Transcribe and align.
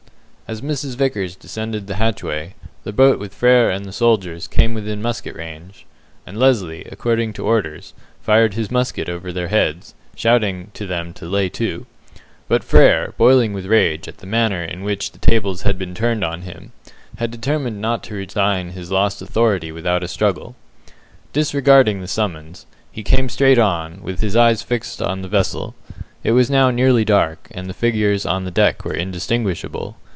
As 0.53 0.59
Mrs. 0.61 0.97
Vickers 0.97 1.37
descended 1.37 1.87
the 1.87 1.95
hatchway, 1.95 2.55
the 2.83 2.91
boat 2.91 3.19
with 3.19 3.33
Frere 3.33 3.69
and 3.69 3.85
the 3.85 3.93
soldiers 3.93 4.49
came 4.49 4.73
within 4.73 5.01
musket 5.01 5.33
range, 5.33 5.85
and 6.27 6.35
Lesly, 6.35 6.83
according 6.91 7.31
to 7.31 7.45
orders, 7.45 7.93
fired 8.21 8.55
his 8.55 8.69
musket 8.69 9.07
over 9.07 9.31
their 9.31 9.47
heads, 9.47 9.95
shouting 10.13 10.69
to 10.73 10.85
them 10.85 11.13
to 11.13 11.25
lay 11.25 11.47
to 11.47 11.85
But 12.49 12.65
Frere, 12.65 13.13
boiling 13.17 13.53
with 13.53 13.65
rage 13.67 14.09
at 14.09 14.17
the 14.17 14.25
manner 14.27 14.61
in 14.61 14.83
which 14.83 15.13
the 15.13 15.19
tables 15.19 15.61
had 15.61 15.77
been 15.77 15.95
turned 15.95 16.21
on 16.21 16.41
him, 16.41 16.73
had 17.17 17.31
determined 17.31 17.79
not 17.79 18.03
to 18.03 18.15
resign 18.15 18.71
his 18.71 18.91
lost 18.91 19.21
authority 19.21 19.71
without 19.71 20.03
a 20.03 20.07
struggle. 20.09 20.57
Disregarding 21.31 22.01
the 22.01 22.09
summons, 22.09 22.65
he 22.91 23.03
came 23.03 23.29
straight 23.29 23.57
on, 23.57 24.01
with 24.01 24.19
his 24.19 24.35
eyes 24.35 24.61
fixed 24.63 25.01
on 25.01 25.21
the 25.21 25.29
vessel. 25.29 25.75
It 26.25 26.33
was 26.33 26.49
now 26.49 26.71
nearly 26.71 27.05
dark, 27.05 27.47
and 27.51 27.69
the 27.69 27.73
figures 27.73 28.25
on 28.25 28.43
the 28.43 28.51
deck 28.51 28.83
were 28.83 28.93
indistinguishable. 28.93 29.95